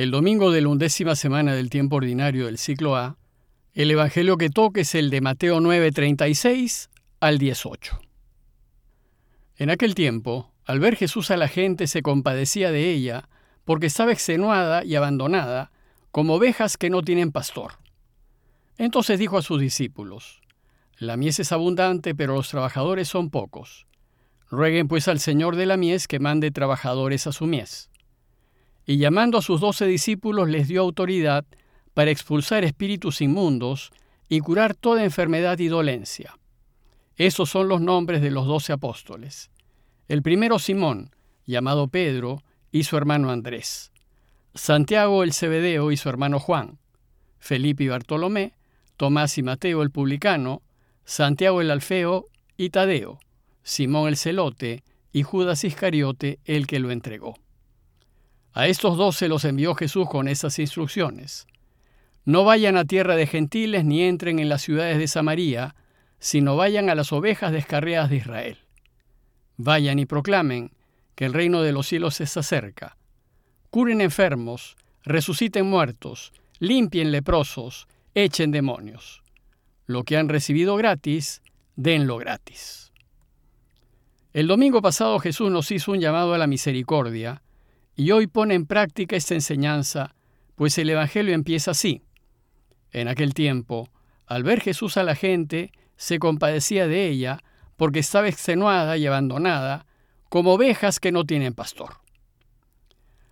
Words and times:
El 0.00 0.10
domingo 0.10 0.50
de 0.50 0.62
la 0.62 0.68
undécima 0.68 1.14
semana 1.14 1.54
del 1.54 1.68
tiempo 1.68 1.96
ordinario 1.96 2.46
del 2.46 2.56
ciclo 2.56 2.96
A, 2.96 3.18
el 3.74 3.90
Evangelio 3.90 4.38
que 4.38 4.48
toque 4.48 4.80
es 4.80 4.94
el 4.94 5.10
de 5.10 5.20
Mateo 5.20 5.60
9:36 5.60 6.88
al 7.20 7.36
18. 7.36 8.00
En 9.56 9.68
aquel 9.68 9.94
tiempo, 9.94 10.54
al 10.64 10.80
ver 10.80 10.96
Jesús 10.96 11.30
a 11.30 11.36
la 11.36 11.48
gente, 11.48 11.86
se 11.86 12.00
compadecía 12.00 12.70
de 12.72 12.88
ella, 12.88 13.28
porque 13.66 13.88
estaba 13.88 14.10
extenuada 14.10 14.86
y 14.86 14.94
abandonada, 14.94 15.70
como 16.12 16.36
ovejas 16.36 16.78
que 16.78 16.88
no 16.88 17.02
tienen 17.02 17.30
pastor. 17.30 17.72
Entonces 18.78 19.18
dijo 19.18 19.36
a 19.36 19.42
sus 19.42 19.60
discípulos, 19.60 20.40
La 20.96 21.18
mies 21.18 21.40
es 21.40 21.52
abundante, 21.52 22.14
pero 22.14 22.36
los 22.36 22.48
trabajadores 22.48 23.06
son 23.06 23.28
pocos. 23.28 23.86
Rueguen 24.50 24.88
pues 24.88 25.08
al 25.08 25.20
Señor 25.20 25.56
de 25.56 25.66
la 25.66 25.76
mies 25.76 26.08
que 26.08 26.20
mande 26.20 26.50
trabajadores 26.50 27.26
a 27.26 27.32
su 27.32 27.44
mies 27.44 27.89
y 28.90 28.96
llamando 28.96 29.38
a 29.38 29.42
sus 29.42 29.60
doce 29.60 29.86
discípulos 29.86 30.48
les 30.48 30.66
dio 30.66 30.80
autoridad 30.80 31.44
para 31.94 32.10
expulsar 32.10 32.64
espíritus 32.64 33.20
inmundos 33.20 33.92
y 34.28 34.40
curar 34.40 34.74
toda 34.74 35.04
enfermedad 35.04 35.60
y 35.60 35.68
dolencia. 35.68 36.36
Esos 37.14 37.48
son 37.50 37.68
los 37.68 37.80
nombres 37.80 38.20
de 38.20 38.32
los 38.32 38.48
doce 38.48 38.72
apóstoles. 38.72 39.52
El 40.08 40.22
primero 40.22 40.58
Simón, 40.58 41.14
llamado 41.46 41.86
Pedro, 41.86 42.42
y 42.72 42.82
su 42.82 42.96
hermano 42.96 43.30
Andrés. 43.30 43.92
Santiago 44.56 45.22
el 45.22 45.34
Cebedeo 45.34 45.92
y 45.92 45.96
su 45.96 46.08
hermano 46.08 46.40
Juan. 46.40 46.80
Felipe 47.38 47.84
y 47.84 47.88
Bartolomé, 47.88 48.54
Tomás 48.96 49.38
y 49.38 49.44
Mateo 49.44 49.84
el 49.84 49.92
publicano, 49.92 50.62
Santiago 51.04 51.60
el 51.60 51.70
Alfeo 51.70 52.24
y 52.56 52.70
Tadeo, 52.70 53.20
Simón 53.62 54.08
el 54.08 54.16
celote 54.16 54.82
y 55.12 55.22
Judas 55.22 55.62
Iscariote 55.62 56.40
el 56.44 56.66
que 56.66 56.80
lo 56.80 56.90
entregó. 56.90 57.36
A 58.52 58.66
estos 58.66 58.96
dos 58.96 59.16
se 59.16 59.28
los 59.28 59.44
envió 59.44 59.74
Jesús 59.74 60.08
con 60.08 60.26
estas 60.26 60.58
instrucciones. 60.58 61.46
No 62.24 62.44
vayan 62.44 62.76
a 62.76 62.84
tierra 62.84 63.16
de 63.16 63.26
gentiles 63.26 63.84
ni 63.84 64.02
entren 64.02 64.38
en 64.38 64.48
las 64.48 64.62
ciudades 64.62 64.98
de 64.98 65.08
Samaria, 65.08 65.74
sino 66.18 66.56
vayan 66.56 66.90
a 66.90 66.94
las 66.94 67.12
ovejas 67.12 67.52
descarriadas 67.52 68.10
de 68.10 68.16
Israel. 68.16 68.58
Vayan 69.56 69.98
y 69.98 70.06
proclamen 70.06 70.72
que 71.14 71.26
el 71.26 71.32
reino 71.32 71.62
de 71.62 71.72
los 71.72 71.86
cielos 71.86 72.20
está 72.20 72.42
cerca. 72.42 72.96
Curen 73.70 74.00
enfermos, 74.00 74.76
resuciten 75.04 75.66
muertos, 75.66 76.32
limpien 76.58 77.12
leprosos, 77.12 77.86
echen 78.14 78.50
demonios. 78.50 79.22
Lo 79.86 80.04
que 80.04 80.16
han 80.16 80.28
recibido 80.28 80.76
gratis, 80.76 81.42
denlo 81.76 82.18
gratis. 82.18 82.92
El 84.32 84.46
domingo 84.46 84.82
pasado 84.82 85.18
Jesús 85.18 85.50
nos 85.50 85.70
hizo 85.70 85.92
un 85.92 86.00
llamado 86.00 86.34
a 86.34 86.38
la 86.38 86.46
misericordia, 86.46 87.42
y 88.00 88.12
hoy 88.12 88.28
pone 88.28 88.54
en 88.54 88.64
práctica 88.64 89.14
esta 89.14 89.34
enseñanza, 89.34 90.14
pues 90.54 90.78
el 90.78 90.88
Evangelio 90.88 91.34
empieza 91.34 91.72
así. 91.72 92.00
En 92.92 93.08
aquel 93.08 93.34
tiempo, 93.34 93.90
al 94.26 94.42
ver 94.42 94.62
Jesús 94.62 94.96
a 94.96 95.02
la 95.02 95.14
gente, 95.14 95.70
se 95.98 96.18
compadecía 96.18 96.86
de 96.86 97.08
ella, 97.08 97.42
porque 97.76 97.98
estaba 97.98 98.26
extenuada 98.26 98.96
y 98.96 99.06
abandonada, 99.06 99.84
como 100.30 100.54
ovejas 100.54 100.98
que 100.98 101.12
no 101.12 101.26
tienen 101.26 101.52
pastor. 101.52 101.98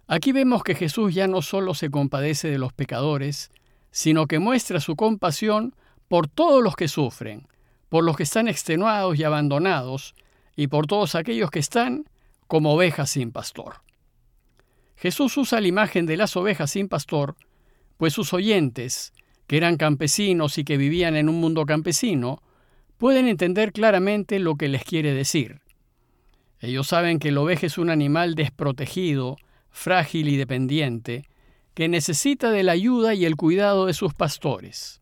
Aquí 0.07 0.33
vemos 0.33 0.63
que 0.63 0.75
Jesús 0.75 1.15
ya 1.15 1.29
no 1.29 1.41
solo 1.41 1.73
se 1.73 1.89
compadece 1.89 2.51
de 2.51 2.59
los 2.59 2.75
pecadores, 2.75 3.51
sino 3.91 4.27
que 4.27 4.39
muestra 4.39 4.81
su 4.81 4.97
compasión 4.97 5.75
por 6.09 6.29
todos 6.29 6.63
los 6.63 6.77
que 6.77 6.89
sufren, 6.89 7.49
por 7.89 8.05
los 8.05 8.19
que 8.19 8.25
están 8.25 8.49
extenuados 8.49 9.19
y 9.19 9.25
abandonados, 9.25 10.15
y 10.57 10.67
por 10.67 10.87
todos 10.87 11.15
aquellos 11.15 11.51
que 11.51 11.59
están 11.59 12.05
como 12.47 12.75
ovejas 12.75 13.09
sin 13.09 13.33
pastor. 13.33 13.88
Jesús 14.99 15.37
usa 15.37 15.61
la 15.61 15.69
imagen 15.69 16.07
de 16.07 16.17
las 16.17 16.37
ovejas 16.37 16.73
sin 16.73 16.89
pastor, 16.89 17.37
pues 17.99 18.13
sus 18.13 18.33
oyentes, 18.33 19.13
que 19.47 19.57
eran 19.57 19.77
campesinos 19.77 20.59
y 20.59 20.65
que 20.65 20.77
vivían 20.77 21.15
en 21.15 21.29
un 21.29 21.41
mundo 21.41 21.65
campesino, 21.67 22.43
pueden 22.97 23.29
entender 23.29 23.73
claramente 23.73 24.41
lo 24.41 24.57
que 24.57 24.67
les 24.67 24.83
quiere 24.83 25.15
decir. 25.15 25.61
Ellos 26.59 26.89
saben 26.89 27.21
que 27.21 27.31
la 27.31 27.41
oveja 27.41 27.67
es 27.67 27.79
un 27.79 27.91
animal 27.91 28.35
desprotegido, 28.35 29.37
frágil 29.71 30.29
y 30.29 30.37
dependiente, 30.37 31.29
que 31.75 31.89
necesita 31.89 32.51
de 32.51 32.65
la 32.65 32.73
ayuda 32.73 33.15
y 33.15 33.25
el 33.25 33.37
cuidado 33.37 33.87
de 33.87 33.95
sus 33.95 34.15
pastores. 34.15 35.01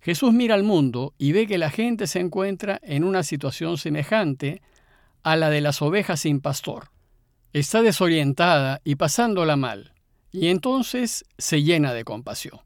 Jesús 0.00 0.34
mira 0.34 0.54
al 0.54 0.64
mundo 0.64 1.14
y 1.16 1.32
ve 1.32 1.46
que 1.46 1.56
la 1.56 1.70
gente 1.70 2.06
se 2.06 2.20
encuentra 2.20 2.78
en 2.82 3.04
una 3.04 3.22
situación 3.22 3.78
semejante 3.78 4.60
a 5.22 5.36
la 5.36 5.48
de 5.48 5.62
las 5.62 5.80
ovejas 5.80 6.20
sin 6.20 6.40
pastor 6.40 6.91
está 7.52 7.82
desorientada 7.82 8.80
y 8.84 8.96
pasándola 8.96 9.56
mal, 9.56 9.92
y 10.30 10.48
entonces 10.48 11.24
se 11.38 11.62
llena 11.62 11.92
de 11.92 12.04
compasión. 12.04 12.60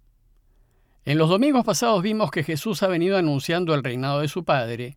En 1.05 1.19
los 1.19 1.29
domingos 1.29 1.65
pasados 1.65 2.03
vimos 2.03 2.31
que 2.31 2.45
Jesús 2.45 2.83
ha 2.83 2.89
venido 2.89 3.17
anunciando 3.17 3.75
el 3.75 3.83
reinado 3.83 4.21
de 4.21 4.29
su 4.29 4.45
Padre, 4.45 4.97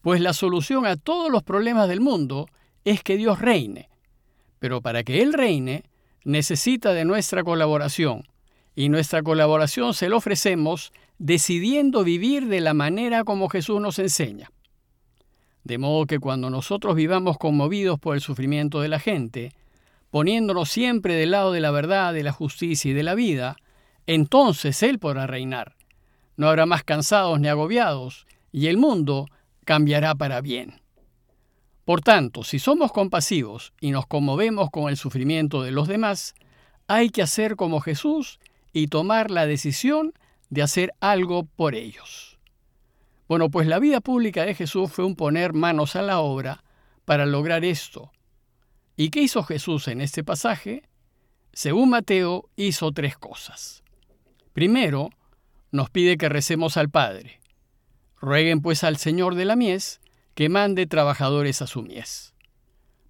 pues 0.00 0.20
la 0.20 0.32
solución 0.32 0.86
a 0.86 0.96
todos 0.96 1.30
los 1.30 1.42
problemas 1.42 1.88
del 1.88 2.00
mundo 2.00 2.46
es 2.84 3.02
que 3.02 3.16
Dios 3.16 3.40
reine. 3.40 3.88
Pero 4.58 4.80
para 4.80 5.02
que 5.02 5.22
Él 5.22 5.32
reine, 5.32 5.84
necesita 6.24 6.92
de 6.92 7.04
nuestra 7.04 7.42
colaboración, 7.42 8.28
y 8.74 8.88
nuestra 8.90 9.22
colaboración 9.22 9.94
se 9.94 10.08
la 10.08 10.16
ofrecemos 10.16 10.92
decidiendo 11.18 12.04
vivir 12.04 12.46
de 12.46 12.60
la 12.60 12.74
manera 12.74 13.24
como 13.24 13.48
Jesús 13.48 13.80
nos 13.80 13.98
enseña. 13.98 14.50
De 15.66 15.78
modo 15.78 16.06
que 16.06 16.20
cuando 16.20 16.48
nosotros 16.48 16.94
vivamos 16.94 17.38
conmovidos 17.38 17.98
por 17.98 18.14
el 18.14 18.20
sufrimiento 18.20 18.80
de 18.80 18.86
la 18.86 19.00
gente, 19.00 19.52
poniéndonos 20.12 20.68
siempre 20.68 21.16
del 21.16 21.32
lado 21.32 21.50
de 21.50 21.58
la 21.58 21.72
verdad, 21.72 22.14
de 22.14 22.22
la 22.22 22.30
justicia 22.30 22.92
y 22.92 22.94
de 22.94 23.02
la 23.02 23.16
vida, 23.16 23.56
entonces 24.06 24.80
Él 24.84 25.00
podrá 25.00 25.26
reinar. 25.26 25.74
No 26.36 26.46
habrá 26.48 26.66
más 26.66 26.84
cansados 26.84 27.40
ni 27.40 27.48
agobiados, 27.48 28.28
y 28.52 28.68
el 28.68 28.76
mundo 28.76 29.26
cambiará 29.64 30.14
para 30.14 30.40
bien. 30.40 30.82
Por 31.84 32.00
tanto, 32.00 32.44
si 32.44 32.60
somos 32.60 32.92
compasivos 32.92 33.72
y 33.80 33.90
nos 33.90 34.06
conmovemos 34.06 34.70
con 34.70 34.88
el 34.88 34.96
sufrimiento 34.96 35.64
de 35.64 35.72
los 35.72 35.88
demás, 35.88 36.36
hay 36.86 37.10
que 37.10 37.22
hacer 37.22 37.56
como 37.56 37.80
Jesús 37.80 38.38
y 38.72 38.86
tomar 38.86 39.32
la 39.32 39.46
decisión 39.46 40.12
de 40.48 40.62
hacer 40.62 40.92
algo 41.00 41.42
por 41.56 41.74
ellos. 41.74 42.35
Bueno, 43.28 43.50
pues 43.50 43.66
la 43.66 43.78
vida 43.78 44.00
pública 44.00 44.44
de 44.44 44.54
Jesús 44.54 44.92
fue 44.92 45.04
un 45.04 45.16
poner 45.16 45.52
manos 45.52 45.96
a 45.96 46.02
la 46.02 46.20
obra 46.20 46.62
para 47.04 47.26
lograr 47.26 47.64
esto. 47.64 48.12
¿Y 48.96 49.10
qué 49.10 49.20
hizo 49.20 49.42
Jesús 49.42 49.88
en 49.88 50.00
este 50.00 50.22
pasaje? 50.22 50.82
Según 51.52 51.90
Mateo, 51.90 52.48
hizo 52.56 52.92
tres 52.92 53.16
cosas. 53.18 53.82
Primero, 54.52 55.10
nos 55.72 55.90
pide 55.90 56.16
que 56.16 56.28
recemos 56.28 56.76
al 56.76 56.88
Padre. 56.88 57.40
Rueguen 58.20 58.60
pues 58.62 58.84
al 58.84 58.96
Señor 58.96 59.34
de 59.34 59.44
la 59.44 59.56
mies 59.56 60.00
que 60.34 60.48
mande 60.48 60.86
trabajadores 60.86 61.62
a 61.62 61.66
su 61.66 61.82
mies. 61.82 62.34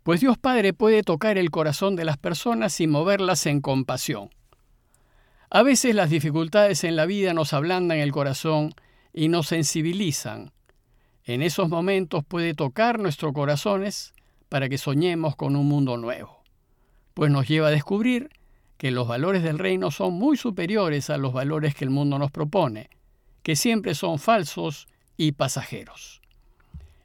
Pues 0.03 0.21
Dios 0.21 0.39
Padre 0.39 0.73
puede 0.73 1.03
tocar 1.03 1.39
el 1.39 1.51
corazón 1.51 1.97
de 1.97 2.05
las 2.05 2.17
personas 2.17 2.81
y 2.81 2.87
moverlas 2.87 3.47
en 3.47 3.61
compasión. 3.61 4.31
A 5.51 5.63
veces 5.63 5.95
las 5.95 6.11
dificultades 6.11 6.85
en 6.85 6.97
la 6.97 7.07
vida 7.07 7.35
nos 7.35 7.53
ablandan 7.53 7.99
el 7.99 8.13
corazón 8.13 8.75
y 9.17 9.29
nos 9.29 9.49
sensibilizan. 9.49 10.53
En 11.25 11.43
esos 11.43 11.69
momentos 11.69 12.23
puede 12.25 12.55
tocar 12.55 13.01
nuestros 13.01 13.33
corazones 13.33 14.13
para 14.49 14.69
que 14.69 14.79
soñemos 14.79 15.35
con 15.35 15.57
un 15.57 15.67
mundo 15.67 15.97
nuevo, 15.97 16.43
pues 17.15 17.33
nos 17.33 17.49
lleva 17.49 17.69
a 17.69 17.73
descubrir 17.73 18.29
que 18.77 18.91
los 18.91 19.09
valores 19.09 19.43
del 19.43 19.59
reino 19.59 19.91
son 19.91 20.15
muy 20.15 20.37
superiores 20.37 21.09
a 21.09 21.17
los 21.17 21.33
valores 21.33 21.75
que 21.75 21.85
el 21.85 21.91
mundo 21.91 22.19
nos 22.19 22.31
propone, 22.31 22.91
que 23.43 23.57
siempre 23.57 23.95
son 23.95 24.19
falsos 24.19 24.87
y 25.17 25.33
pasajeros. 25.33 26.21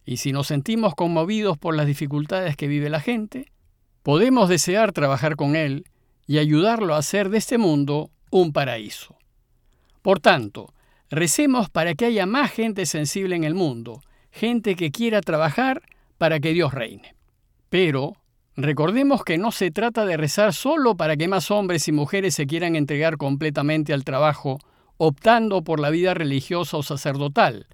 Y 0.05 0.17
si 0.17 0.33
nos 0.33 0.47
sentimos 0.47 0.95
conmovidos 0.95 1.57
por 1.57 1.75
las 1.75 1.87
dificultades 1.87 2.57
que 2.57 2.67
vive 2.67 2.89
la 2.89 2.99
gente, 2.99 3.45
podemos 4.03 4.49
desear 4.49 4.91
trabajar 4.91 5.37
con 5.37 5.55
él 5.55 5.85
y 6.27 6.39
ayudarlo 6.39 6.93
a 6.93 6.97
hacer 6.97 7.29
de 7.29 7.37
este 7.37 7.57
mundo 7.57 8.11
un 8.31 8.51
paraíso. 8.51 9.15
Por 10.01 10.19
tanto, 10.19 10.73
Recemos 11.11 11.69
para 11.69 11.93
que 11.93 12.05
haya 12.05 12.25
más 12.25 12.51
gente 12.51 12.85
sensible 12.85 13.35
en 13.35 13.43
el 13.43 13.53
mundo, 13.53 14.01
gente 14.31 14.77
que 14.77 14.91
quiera 14.91 15.19
trabajar 15.19 15.81
para 16.17 16.39
que 16.39 16.53
Dios 16.53 16.73
reine. 16.73 17.15
Pero 17.69 18.15
recordemos 18.55 19.25
que 19.25 19.37
no 19.37 19.51
se 19.51 19.71
trata 19.71 20.05
de 20.05 20.15
rezar 20.15 20.53
solo 20.53 20.95
para 20.95 21.17
que 21.17 21.27
más 21.27 21.51
hombres 21.51 21.89
y 21.89 21.91
mujeres 21.91 22.35
se 22.35 22.47
quieran 22.47 22.77
entregar 22.77 23.17
completamente 23.17 23.91
al 23.91 24.05
trabajo, 24.05 24.59
optando 24.95 25.65
por 25.65 25.81
la 25.81 25.89
vida 25.89 26.13
religiosa 26.13 26.77
o 26.77 26.83
sacerdotal. 26.83 27.67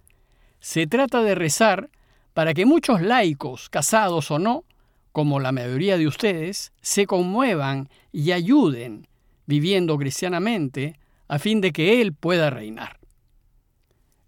Se 0.60 0.88
trata 0.88 1.22
de 1.22 1.36
rezar 1.36 1.92
para 2.34 2.56
que 2.56 2.66
muchos 2.66 3.04
laicos, 3.04 3.70
casados 3.70 4.32
o 4.32 4.40
no, 4.40 4.64
como 5.12 5.40
la 5.40 5.52
mayoría 5.52 6.00
de 6.00 6.08
ustedes, 6.08 6.74
se 6.82 7.06
conmuevan 7.06 7.90
y 8.12 8.32
ayuden, 8.32 9.08
viviendo 9.46 9.96
cristianamente, 10.00 11.00
a 11.28 11.38
fin 11.38 11.62
de 11.62 11.72
que 11.72 12.02
Él 12.02 12.14
pueda 12.14 12.50
reinar. 12.50 12.97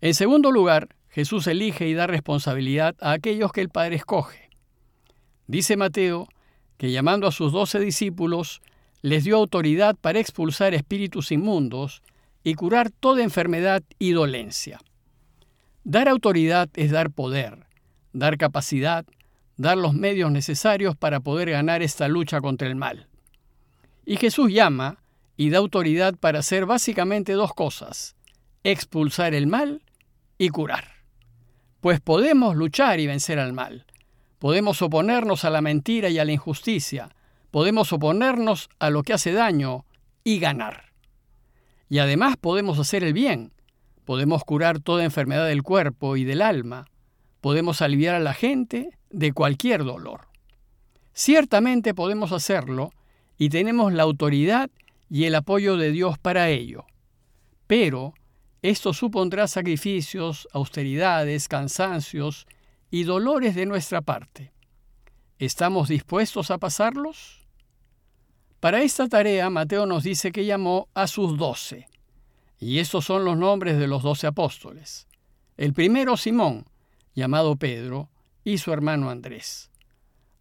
En 0.01 0.13
segundo 0.13 0.51
lugar, 0.51 0.95
Jesús 1.09 1.47
elige 1.47 1.87
y 1.87 1.93
da 1.93 2.07
responsabilidad 2.07 2.95
a 3.01 3.11
aquellos 3.11 3.51
que 3.51 3.61
el 3.61 3.69
Padre 3.69 3.95
escoge. 3.95 4.49
Dice 5.47 5.75
Mateo 5.75 6.27
que 6.77 6.91
llamando 6.91 7.27
a 7.27 7.33
sus 7.33 7.51
doce 7.51 7.79
discípulos, 7.79 8.61
les 9.01 9.25
dio 9.25 9.35
autoridad 9.35 9.97
para 9.99 10.19
expulsar 10.19 10.73
espíritus 10.73 11.31
inmundos 11.33 12.01
y 12.41 12.53
curar 12.53 12.89
toda 12.89 13.21
enfermedad 13.21 13.83
y 13.97 14.11
dolencia. 14.11 14.79
Dar 15.83 16.07
autoridad 16.07 16.69
es 16.75 16.91
dar 16.91 17.11
poder, 17.11 17.65
dar 18.13 18.37
capacidad, 18.37 19.05
dar 19.57 19.77
los 19.77 19.93
medios 19.93 20.31
necesarios 20.31 20.95
para 20.95 21.19
poder 21.19 21.49
ganar 21.49 21.81
esta 21.81 22.07
lucha 22.07 22.39
contra 22.39 22.69
el 22.69 22.75
mal. 22.75 23.07
Y 24.05 24.15
Jesús 24.15 24.49
llama 24.53 25.03
y 25.35 25.49
da 25.49 25.57
autoridad 25.57 26.15
para 26.15 26.39
hacer 26.39 26.65
básicamente 26.65 27.33
dos 27.33 27.53
cosas, 27.53 28.15
expulsar 28.63 29.33
el 29.33 29.47
mal 29.47 29.81
y 30.39 30.49
curar. 30.49 30.85
Pues 31.81 31.99
podemos 31.99 32.55
luchar 32.55 32.99
y 32.99 33.05
vencer 33.05 33.37
al 33.37 33.53
mal, 33.53 33.85
podemos 34.39 34.81
oponernos 34.81 35.45
a 35.45 35.51
la 35.51 35.61
mentira 35.61 36.09
y 36.09 36.17
a 36.17 36.25
la 36.25 36.31
injusticia, 36.31 37.15
podemos 37.51 37.93
oponernos 37.93 38.69
a 38.79 38.89
lo 38.89 39.03
que 39.03 39.13
hace 39.13 39.33
daño 39.33 39.85
y 40.23 40.39
ganar. 40.39 40.85
Y 41.89 41.99
además 41.99 42.37
podemos 42.37 42.79
hacer 42.79 43.03
el 43.03 43.13
bien, 43.13 43.51
podemos 44.05 44.43
curar 44.43 44.79
toda 44.79 45.03
enfermedad 45.03 45.45
del 45.45 45.61
cuerpo 45.61 46.17
y 46.17 46.23
del 46.23 46.41
alma, 46.41 46.87
podemos 47.41 47.81
aliviar 47.81 48.15
a 48.15 48.19
la 48.19 48.33
gente 48.33 48.97
de 49.09 49.33
cualquier 49.33 49.83
dolor. 49.83 50.27
Ciertamente 51.13 51.93
podemos 51.93 52.31
hacerlo 52.31 52.91
y 53.37 53.49
tenemos 53.49 53.91
la 53.93 54.03
autoridad 54.03 54.69
y 55.09 55.25
el 55.25 55.35
apoyo 55.35 55.75
de 55.75 55.91
Dios 55.91 56.17
para 56.17 56.49
ello. 56.49 56.85
Pero 57.67 58.13
esto 58.61 58.93
supondrá 58.93 59.47
sacrificios, 59.47 60.47
austeridades, 60.51 61.47
cansancios 61.47 62.47
y 62.91 63.03
dolores 63.03 63.55
de 63.55 63.65
nuestra 63.65 64.01
parte. 64.01 64.51
¿Estamos 65.37 65.87
dispuestos 65.87 66.51
a 66.51 66.57
pasarlos? 66.57 67.47
Para 68.59 68.81
esta 68.81 69.07
tarea, 69.07 69.49
Mateo 69.49 69.85
nos 69.85 70.03
dice 70.03 70.33
que 70.33 70.45
llamó 70.45 70.89
a 70.93 71.07
sus 71.07 71.37
doce, 71.37 71.87
y 72.59 72.79
estos 72.79 73.05
son 73.05 73.23
los 73.23 73.37
nombres 73.37 73.79
de 73.79 73.87
los 73.87 74.03
doce 74.03 74.27
apóstoles. 74.27 75.07
El 75.55 75.73
primero, 75.73 76.17
Simón, 76.17 76.65
llamado 77.15 77.55
Pedro, 77.55 78.09
y 78.43 78.57
su 78.57 78.73
hermano 78.73 79.09
Andrés. 79.09 79.69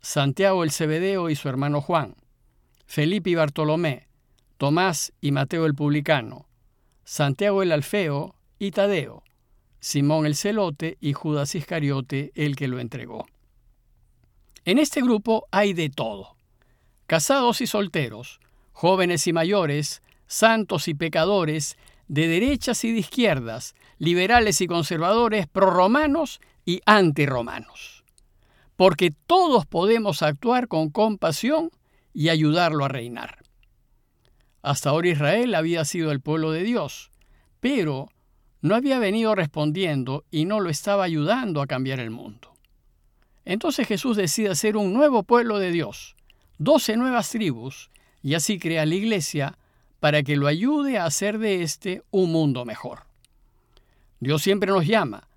Santiago 0.01 0.65
el 0.65 0.71
Cebedeo 0.71 1.31
y 1.31 1.37
su 1.37 1.49
hermano 1.49 1.81
Juan. 1.81 2.17
Felipe 2.87 3.31
y 3.31 3.35
Bartolomé. 3.35 4.09
Tomás 4.57 5.13
y 5.21 5.31
Mateo 5.31 5.67
el 5.67 5.75
Publicano. 5.75 6.48
Santiago 7.11 7.63
el 7.63 7.73
Alfeo 7.73 8.35
y 8.59 8.71
Tadeo. 8.71 9.25
Simón 9.81 10.27
el 10.27 10.37
Celote 10.37 10.99
y 11.01 11.15
Judas 11.15 11.55
Iscariote 11.55 12.33
el 12.35 12.55
que 12.55 12.69
lo 12.69 12.81
entregó. 12.81 13.25
En 14.67 14.79
este 14.79 15.01
grupo 15.01 15.47
hay 15.51 15.73
de 15.73 15.89
todo. 15.89 16.37
Casados 17.07 17.63
y 17.63 17.67
solteros, 17.67 18.41
jóvenes 18.73 19.27
y 19.27 19.33
mayores, 19.33 20.03
santos 20.27 20.87
y 20.87 20.93
pecadores, 20.93 21.79
de 22.09 22.29
derechas 22.29 22.85
y 22.85 22.93
de 22.93 22.99
izquierdas, 22.99 23.75
liberales 23.97 24.61
y 24.61 24.67
conservadores, 24.67 25.47
prorromanos 25.47 26.43
y 26.67 26.83
antirromanos. 26.85 28.05
Porque 28.77 29.15
todos 29.27 29.65
podemos 29.65 30.23
actuar 30.23 30.69
con 30.69 30.91
compasión 30.91 31.71
y 32.13 32.29
ayudarlo 32.29 32.85
a 32.85 32.89
reinar. 32.89 33.48
Hasta 34.63 34.91
ahora 34.91 35.09
Israel 35.09 35.55
había 35.55 35.85
sido 35.85 36.11
el 36.11 36.21
pueblo 36.21 36.53
de 36.53 36.63
Dios, 36.63 37.11
pero 37.61 38.09
no 38.61 38.75
había 38.75 38.99
venido 38.99 39.35
respondiendo 39.35 40.25
y 40.31 40.45
no 40.45 40.61
lo 40.61 40.71
estaba 40.71 41.05
ayudando 41.05 41.63
a 41.63 41.67
cambiar 41.67 42.01
el 42.01 42.11
mundo. 42.11 42.53
Entonces 43.45 43.87
Jesús 43.87 44.17
decide 44.17 44.51
hacer 44.51 44.77
un 44.77 44.93
nuevo 44.93 45.23
pueblo 45.23 45.59
de 45.59 45.71
Dios, 45.71 46.17
doce 46.59 46.97
nuevas 46.97 47.31
tribus, 47.31 47.91
y 48.23 48.35
así 48.35 48.59
crea 48.59 48.85
la 48.85 48.95
iglesia 48.95 49.57
para 50.01 50.23
que 50.23 50.37
lo 50.37 50.47
ayude 50.47 50.99
a 50.99 51.07
hacer 51.07 51.39
de 51.39 51.63
este 51.63 52.03
un 52.11 52.33
mundo 52.33 52.65
mejor. 52.65 53.05
Dios 54.21 54.43
siempre 54.43 54.71
nos 54.71 54.87
llama, 54.87 55.29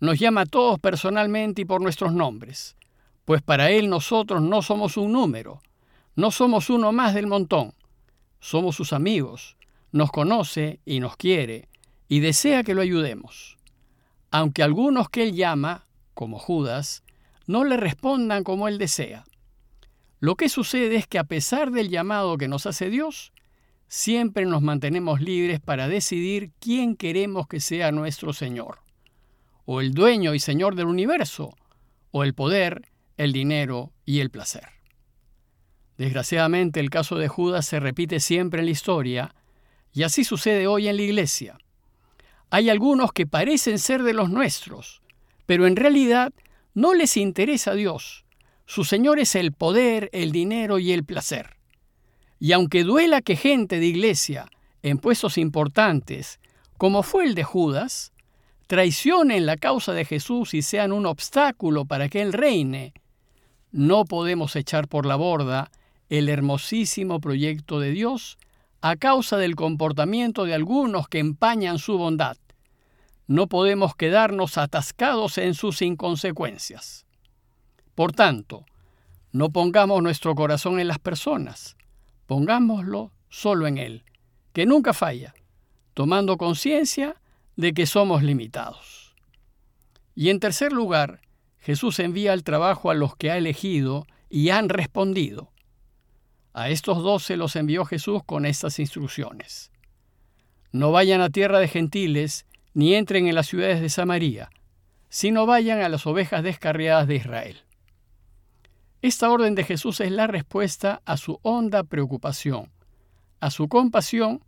nos 0.00 0.18
llama 0.18 0.42
a 0.42 0.46
todos 0.46 0.80
personalmente 0.80 1.62
y 1.62 1.64
por 1.64 1.80
nuestros 1.82 2.12
nombres, 2.12 2.76
pues 3.24 3.42
para 3.42 3.70
Él 3.70 3.90
nosotros 3.90 4.42
no 4.42 4.62
somos 4.62 4.96
un 4.96 5.12
número, 5.12 5.60
no 6.16 6.30
somos 6.30 6.70
uno 6.70 6.90
más 6.90 7.14
del 7.14 7.26
montón, 7.26 7.74
somos 8.40 8.76
sus 8.76 8.92
amigos, 8.92 9.56
nos 9.92 10.10
conoce 10.10 10.80
y 10.84 11.00
nos 11.00 11.16
quiere 11.16 11.68
y 12.08 12.20
desea 12.20 12.64
que 12.64 12.74
lo 12.74 12.82
ayudemos. 12.82 13.56
Aunque 14.30 14.62
algunos 14.62 15.08
que 15.08 15.22
Él 15.22 15.34
llama, 15.34 15.86
como 16.14 16.38
Judas, 16.38 17.04
no 17.46 17.64
le 17.64 17.76
respondan 17.76 18.44
como 18.44 18.68
Él 18.68 18.78
desea. 18.78 19.24
Lo 20.18 20.36
que 20.36 20.48
sucede 20.48 20.96
es 20.96 21.06
que 21.06 21.18
a 21.18 21.24
pesar 21.24 21.70
del 21.70 21.88
llamado 21.88 22.36
que 22.36 22.48
nos 22.48 22.66
hace 22.66 22.90
Dios, 22.90 23.32
siempre 23.88 24.44
nos 24.44 24.62
mantenemos 24.62 25.20
libres 25.20 25.60
para 25.60 25.88
decidir 25.88 26.52
quién 26.60 26.94
queremos 26.96 27.48
que 27.48 27.60
sea 27.60 27.90
nuestro 27.90 28.32
Señor, 28.32 28.80
o 29.64 29.80
el 29.80 29.92
dueño 29.92 30.34
y 30.34 30.38
Señor 30.38 30.76
del 30.76 30.86
universo, 30.86 31.56
o 32.12 32.22
el 32.22 32.34
poder, 32.34 32.82
el 33.16 33.32
dinero 33.32 33.92
y 34.04 34.20
el 34.20 34.30
placer. 34.30 34.79
Desgraciadamente 36.00 36.80
el 36.80 36.88
caso 36.88 37.16
de 37.16 37.28
Judas 37.28 37.66
se 37.66 37.78
repite 37.78 38.20
siempre 38.20 38.60
en 38.60 38.64
la 38.64 38.70
historia, 38.70 39.34
y 39.92 40.02
así 40.02 40.24
sucede 40.24 40.66
hoy 40.66 40.88
en 40.88 40.96
la 40.96 41.02
iglesia. 41.02 41.58
Hay 42.48 42.70
algunos 42.70 43.12
que 43.12 43.26
parecen 43.26 43.78
ser 43.78 44.02
de 44.02 44.14
los 44.14 44.30
nuestros, 44.30 45.02
pero 45.44 45.66
en 45.66 45.76
realidad 45.76 46.32
no 46.72 46.94
les 46.94 47.18
interesa 47.18 47.72
a 47.72 47.74
Dios. 47.74 48.24
Su 48.64 48.84
Señor 48.84 49.18
es 49.18 49.34
el 49.34 49.52
poder, 49.52 50.08
el 50.14 50.32
dinero 50.32 50.78
y 50.78 50.92
el 50.92 51.04
placer. 51.04 51.58
Y 52.38 52.52
aunque 52.52 52.82
duela 52.82 53.20
que 53.20 53.36
gente 53.36 53.78
de 53.78 53.84
iglesia 53.84 54.46
en 54.82 54.96
puestos 54.96 55.36
importantes, 55.36 56.40
como 56.78 57.02
fue 57.02 57.26
el 57.26 57.34
de 57.34 57.44
Judas, 57.44 58.14
traicionen 58.68 59.44
la 59.44 59.58
causa 59.58 59.92
de 59.92 60.06
Jesús 60.06 60.54
y 60.54 60.62
sean 60.62 60.92
un 60.92 61.04
obstáculo 61.04 61.84
para 61.84 62.08
que 62.08 62.22
Él 62.22 62.32
reine, 62.32 62.94
no 63.70 64.06
podemos 64.06 64.56
echar 64.56 64.88
por 64.88 65.04
la 65.04 65.16
borda 65.16 65.70
el 66.10 66.28
hermosísimo 66.28 67.20
proyecto 67.20 67.80
de 67.80 67.90
Dios 67.90 68.36
a 68.82 68.96
causa 68.96 69.38
del 69.38 69.56
comportamiento 69.56 70.44
de 70.44 70.54
algunos 70.54 71.08
que 71.08 71.18
empañan 71.18 71.78
su 71.78 71.96
bondad. 71.96 72.36
No 73.26 73.46
podemos 73.46 73.96
quedarnos 73.96 74.58
atascados 74.58 75.38
en 75.38 75.54
sus 75.54 75.80
inconsecuencias. 75.80 77.06
Por 77.94 78.12
tanto, 78.12 78.66
no 79.32 79.50
pongamos 79.50 80.02
nuestro 80.02 80.34
corazón 80.34 80.78
en 80.80 80.88
las 80.88 80.98
personas, 80.98 81.76
Pongámoslo 82.30 83.10
solo 83.28 83.66
en 83.66 83.76
Él, 83.76 84.04
que 84.52 84.64
nunca 84.64 84.92
falla, 84.92 85.34
tomando 85.94 86.36
conciencia 86.36 87.20
de 87.56 87.72
que 87.72 87.86
somos 87.86 88.22
limitados. 88.22 89.16
Y 90.14 90.30
en 90.30 90.38
tercer 90.38 90.70
lugar, 90.70 91.22
Jesús 91.58 91.98
envía 91.98 92.32
el 92.32 92.44
trabajo 92.44 92.88
a 92.88 92.94
los 92.94 93.16
que 93.16 93.32
ha 93.32 93.36
elegido 93.36 94.06
y 94.28 94.50
han 94.50 94.68
respondido. 94.68 95.50
A 96.52 96.68
estos 96.68 97.02
doce 97.02 97.36
los 97.36 97.54
envió 97.56 97.84
Jesús 97.84 98.22
con 98.24 98.44
estas 98.44 98.78
instrucciones. 98.78 99.70
No 100.72 100.92
vayan 100.92 101.20
a 101.20 101.30
tierra 101.30 101.58
de 101.58 101.68
gentiles, 101.68 102.46
ni 102.74 102.94
entren 102.94 103.26
en 103.26 103.34
las 103.34 103.46
ciudades 103.46 103.80
de 103.80 103.88
Samaria, 103.88 104.50
sino 105.08 105.46
vayan 105.46 105.80
a 105.80 105.88
las 105.88 106.06
ovejas 106.06 106.42
descarriadas 106.42 107.06
de 107.06 107.16
Israel. 107.16 107.62
Esta 109.02 109.30
orden 109.30 109.54
de 109.54 109.64
Jesús 109.64 110.00
es 110.00 110.10
la 110.10 110.26
respuesta 110.26 111.00
a 111.04 111.16
su 111.16 111.38
honda 111.42 111.84
preocupación, 111.84 112.70
a 113.40 113.50
su 113.50 113.68
compasión 113.68 114.42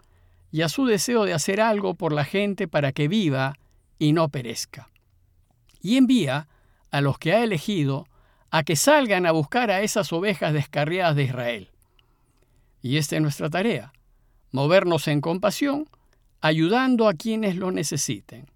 y 0.50 0.62
a 0.62 0.68
su 0.68 0.86
deseo 0.86 1.24
de 1.24 1.32
hacer 1.32 1.60
algo 1.60 1.94
por 1.94 2.12
la 2.12 2.24
gente 2.24 2.68
para 2.68 2.92
que 2.92 3.08
viva 3.08 3.54
y 3.98 4.12
no 4.12 4.28
perezca. 4.28 4.90
Y 5.80 5.96
envía 5.96 6.48
a 6.90 7.00
los 7.00 7.18
que 7.18 7.32
ha 7.32 7.42
elegido 7.42 8.06
a 8.50 8.62
que 8.62 8.76
salgan 8.76 9.24
a 9.24 9.32
buscar 9.32 9.70
a 9.70 9.80
esas 9.80 10.12
ovejas 10.12 10.52
descarriadas 10.52 11.16
de 11.16 11.24
Israel. 11.24 11.71
Y 12.82 12.96
esta 12.96 13.16
es 13.16 13.22
nuestra 13.22 13.48
tarea, 13.48 13.92
movernos 14.50 15.06
en 15.08 15.20
compasión, 15.20 15.88
ayudando 16.40 17.08
a 17.08 17.14
quienes 17.14 17.56
lo 17.56 17.70
necesiten. 17.70 18.46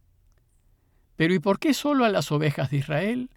Pero 1.14 1.33
¿y 1.33 1.38
por 1.38 1.59
qué 1.59 1.73
solo 1.73 2.04
a 2.04 2.11
las 2.11 2.30
ovejas 2.33 2.71
de 2.71 2.78
Israel? 2.78 3.30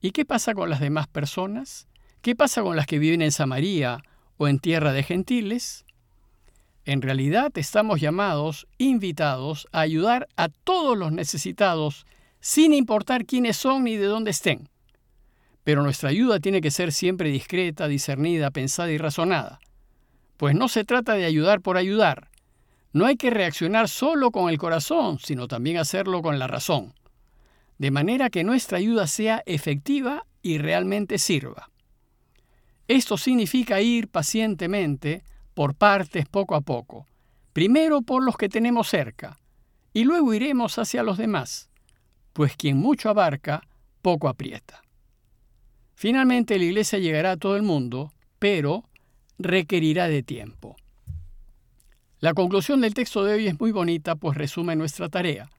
¿Y 0.00 0.10
qué 0.10 0.24
pasa 0.24 0.52
con 0.52 0.68
las 0.68 0.80
demás 0.80 1.06
personas? 1.06 1.86
¿Qué 2.20 2.34
pasa 2.34 2.62
con 2.62 2.76
las 2.76 2.86
que 2.86 2.98
viven 2.98 3.22
en 3.22 3.32
Samaria 3.32 4.02
o 4.36 4.48
en 4.48 4.58
tierra 4.58 4.92
de 4.92 5.04
gentiles? 5.04 5.86
En 6.84 7.00
realidad 7.00 7.50
estamos 7.56 8.00
llamados, 8.00 8.66
invitados, 8.76 9.68
a 9.72 9.80
ayudar 9.80 10.28
a 10.36 10.48
todos 10.48 10.98
los 10.98 11.12
necesitados, 11.12 12.04
sin 12.40 12.74
importar 12.74 13.24
quiénes 13.24 13.56
son 13.56 13.84
ni 13.84 13.96
de 13.96 14.04
dónde 14.04 14.32
estén. 14.32 14.68
Pero 15.62 15.82
nuestra 15.82 16.10
ayuda 16.10 16.40
tiene 16.40 16.60
que 16.60 16.70
ser 16.70 16.92
siempre 16.92 17.30
discreta, 17.30 17.88
discernida, 17.88 18.50
pensada 18.50 18.92
y 18.92 18.98
razonada. 18.98 19.60
Pues 20.36 20.54
no 20.54 20.68
se 20.68 20.84
trata 20.84 21.14
de 21.14 21.24
ayudar 21.24 21.60
por 21.60 21.76
ayudar. 21.76 22.30
No 22.92 23.06
hay 23.06 23.16
que 23.16 23.30
reaccionar 23.30 23.88
solo 23.88 24.30
con 24.30 24.50
el 24.50 24.58
corazón, 24.58 25.18
sino 25.18 25.48
también 25.48 25.78
hacerlo 25.78 26.22
con 26.22 26.38
la 26.38 26.46
razón. 26.46 26.94
De 27.78 27.90
manera 27.90 28.30
que 28.30 28.44
nuestra 28.44 28.78
ayuda 28.78 29.06
sea 29.06 29.42
efectiva 29.46 30.26
y 30.42 30.58
realmente 30.58 31.18
sirva. 31.18 31.70
Esto 32.86 33.16
significa 33.16 33.80
ir 33.80 34.08
pacientemente, 34.08 35.24
por 35.54 35.74
partes 35.74 36.26
poco 36.26 36.54
a 36.54 36.60
poco, 36.60 37.06
primero 37.52 38.02
por 38.02 38.22
los 38.22 38.36
que 38.36 38.48
tenemos 38.48 38.88
cerca, 38.88 39.38
y 39.92 40.04
luego 40.04 40.34
iremos 40.34 40.78
hacia 40.78 41.02
los 41.02 41.16
demás, 41.16 41.70
pues 42.32 42.56
quien 42.56 42.76
mucho 42.76 43.08
abarca, 43.08 43.62
poco 44.02 44.28
aprieta. 44.28 44.82
Finalmente 45.94 46.58
la 46.58 46.64
iglesia 46.64 46.98
llegará 46.98 47.32
a 47.32 47.36
todo 47.36 47.56
el 47.56 47.62
mundo, 47.62 48.12
pero 48.38 48.84
requerirá 49.38 50.08
de 50.08 50.22
tiempo. 50.22 50.76
La 52.20 52.34
conclusión 52.34 52.80
del 52.80 52.94
texto 52.94 53.24
de 53.24 53.34
hoy 53.34 53.46
es 53.48 53.60
muy 53.60 53.70
bonita, 53.70 54.16
pues 54.16 54.36
resume 54.36 54.76
nuestra 54.76 55.08
tarea. 55.08 55.50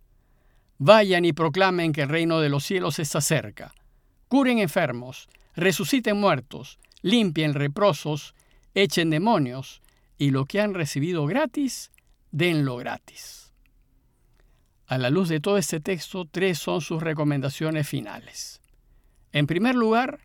Vayan 0.78 1.24
y 1.26 1.34
proclamen 1.34 1.94
que 1.94 2.02
el 2.02 2.10
reino 2.10 2.40
de 2.40 2.50
los 2.50 2.64
cielos 2.64 3.00
está 3.00 3.22
cerca. 3.22 3.74
Curen 4.28 4.60
enfermos, 4.60 5.30
resuciten 5.56 6.18
muertos, 6.18 6.80
limpien 7.02 7.54
reprosos, 7.54 8.34
echen 8.74 9.10
demonios, 9.10 9.82
y 10.18 10.32
lo 10.32 10.46
que 10.46 10.62
han 10.62 10.74
recibido 10.74 11.26
gratis, 11.26 11.92
denlo 12.32 12.78
gratis. 12.78 13.52
A 14.88 14.98
la 14.98 15.10
luz 15.10 15.30
de 15.30 15.40
todo 15.40 15.58
este 15.58 15.80
texto, 15.80 16.26
tres 16.26 16.60
son 16.60 16.82
sus 16.82 17.02
recomendaciones 17.02 17.88
finales. 17.88 18.62
En 19.32 19.48
primer 19.48 19.76
lugar, 19.76 20.20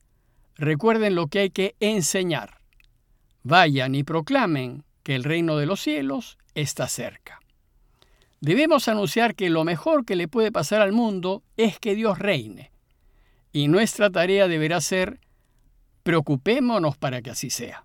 recuerden 0.54 1.14
lo 1.14 1.26
que 1.26 1.40
hay 1.40 1.50
que 1.50 1.74
enseñar. 1.80 2.59
Vayan 3.42 3.94
y 3.94 4.04
proclamen 4.04 4.84
que 5.02 5.14
el 5.14 5.24
reino 5.24 5.56
de 5.56 5.66
los 5.66 5.80
cielos 5.80 6.38
está 6.54 6.88
cerca. 6.88 7.40
Debemos 8.40 8.88
anunciar 8.88 9.34
que 9.34 9.50
lo 9.50 9.64
mejor 9.64 10.04
que 10.04 10.16
le 10.16 10.28
puede 10.28 10.52
pasar 10.52 10.80
al 10.80 10.92
mundo 10.92 11.42
es 11.56 11.78
que 11.78 11.94
Dios 11.94 12.18
reine. 12.18 12.70
Y 13.52 13.68
nuestra 13.68 14.10
tarea 14.10 14.48
deberá 14.48 14.80
ser 14.80 15.20
preocupémonos 16.02 16.96
para 16.96 17.20
que 17.22 17.30
así 17.30 17.50
sea. 17.50 17.84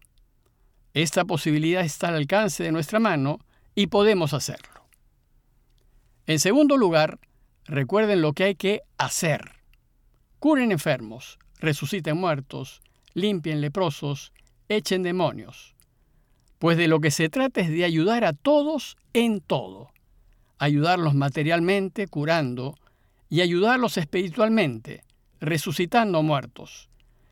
Esta 0.93 1.25
posibilidad 1.25 1.83
está 1.83 2.07
al 2.07 2.15
alcance 2.15 2.63
de 2.63 2.71
nuestra 2.71 3.00
mano 3.00 3.39
y 3.75 3.88
podemos 3.88 4.33
hacerlo. 4.33 4.88
En 6.25 6.39
segundo 6.39 6.77
lugar, 6.77 7.19
recuerden 7.65 8.21
lo 8.21 8.33
que 8.33 8.45
hay 8.45 8.55
que 8.55 8.81
hacer. 8.97 9.51
Curen 10.39 10.71
enfermos, 10.71 11.38
resuciten 11.59 12.17
muertos, 12.17 12.81
limpien 13.13 13.59
leprosos, 13.59 14.31
echen 14.69 15.03
demonios. 15.03 15.75
Pues 16.60 16.77
de 16.77 16.88
lo 16.88 17.00
que 17.00 17.12
se 17.12 17.29
trata 17.29 17.62
es 17.62 17.69
de 17.69 17.86
ayudar 17.86 18.24
a 18.25 18.34
todos 18.34 18.98
en 19.13 19.41
todo 19.41 19.91
ayudarlos 20.57 21.13
materialmente 21.13 22.07
curando 22.07 22.75
y 23.29 23.41
ayudarlos 23.41 23.98
espiritualmente, 23.98 25.03
resucitando 25.39 26.24
muertos. 26.24 26.89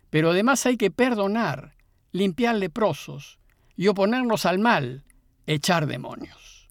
Pero 0.10 0.32
además 0.32 0.66
hay 0.66 0.78
que 0.78 0.92
perdonar, 0.92 1.76
limpiar 2.12 2.56
leprosos 2.56 3.40
y 3.76 3.88
oponernos 3.88 4.46
al 4.46 4.60
mal, 4.60 5.04
echar 5.48 5.88
demonios. 5.88 6.70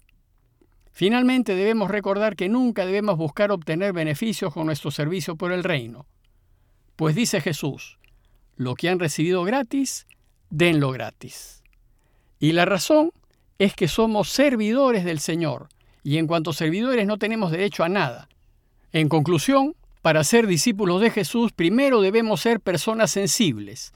Finalmente 0.91 1.55
debemos 1.55 1.89
recordar 1.89 2.35
que 2.35 2.49
nunca 2.49 2.85
debemos 2.85 3.17
buscar 3.17 3.51
obtener 3.51 3.93
beneficios 3.93 4.53
con 4.53 4.67
nuestro 4.67 4.91
servicio 4.91 5.35
por 5.35 5.51
el 5.51 5.63
reino. 5.63 6.05
Pues 6.95 7.15
dice 7.15 7.41
Jesús, 7.41 7.97
lo 8.55 8.75
que 8.75 8.89
han 8.89 8.99
recibido 8.99 9.43
gratis, 9.43 10.05
denlo 10.53 10.91
gratis. 10.91 11.63
Y 12.39 12.51
la 12.51 12.65
razón 12.65 13.11
es 13.57 13.73
que 13.73 13.87
somos 13.87 14.29
servidores 14.29 15.03
del 15.03 15.19
Señor, 15.19 15.69
y 16.03 16.17
en 16.19 16.27
cuanto 16.27 16.53
servidores 16.53 17.07
no 17.07 17.17
tenemos 17.17 17.49
derecho 17.51 17.83
a 17.83 17.89
nada. 17.89 18.29
En 18.91 19.09
conclusión, 19.09 19.75
para 20.03 20.23
ser 20.23 20.45
discípulos 20.45 21.01
de 21.01 21.09
Jesús 21.09 21.53
primero 21.53 22.01
debemos 22.01 22.41
ser 22.41 22.59
personas 22.59 23.09
sensibles. 23.09 23.93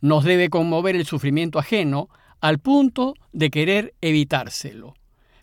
Nos 0.00 0.24
debe 0.24 0.48
conmover 0.48 0.96
el 0.96 1.04
sufrimiento 1.04 1.58
ajeno 1.58 2.08
al 2.40 2.58
punto 2.58 3.14
de 3.32 3.50
querer 3.50 3.94
evitárselo. 4.00 4.94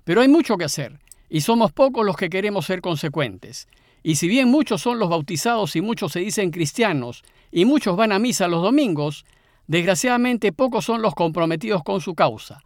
Pero 0.03 0.21
hay 0.21 0.29
mucho 0.29 0.57
que 0.57 0.65
hacer, 0.65 0.99
y 1.29 1.41
somos 1.41 1.73
pocos 1.73 2.03
los 2.03 2.17
que 2.17 2.29
queremos 2.29 2.65
ser 2.65 2.81
consecuentes. 2.81 3.67
Y 4.01 4.15
si 4.15 4.27
bien 4.27 4.47
muchos 4.47 4.81
son 4.81 4.97
los 4.97 5.09
bautizados 5.09 5.75
y 5.75 5.81
muchos 5.81 6.13
se 6.13 6.21
dicen 6.21 6.49
cristianos, 6.49 7.23
y 7.51 7.65
muchos 7.65 7.95
van 7.95 8.11
a 8.11 8.19
misa 8.19 8.47
los 8.47 8.63
domingos, 8.63 9.25
desgraciadamente 9.67 10.51
pocos 10.51 10.85
son 10.85 11.01
los 11.01 11.15
comprometidos 11.15 11.83
con 11.83 12.01
su 12.01 12.15
causa. 12.15 12.61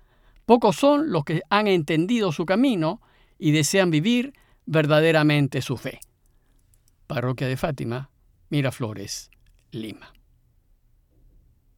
Pocos 0.46 0.76
son 0.76 1.12
los 1.12 1.24
que 1.24 1.42
han 1.50 1.68
entendido 1.68 2.32
su 2.32 2.46
camino 2.46 3.02
y 3.38 3.52
desean 3.52 3.92
vivir 3.92 4.34
verdaderamente 4.66 5.62
su 5.62 5.78
fe. 5.78 6.00
Parroquia 7.08 7.48
de 7.48 7.58
Fátima, 7.58 8.10
Miraflores, 8.50 9.30
Lima. 9.72 10.14